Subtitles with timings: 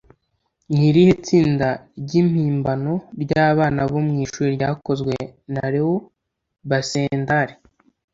[0.73, 1.69] Ni irihe tsinda
[2.01, 5.15] ry'impimbano ry'abana bo mu ishuri ryakozwe
[5.53, 5.93] na Leo
[6.69, 7.53] Baxendale?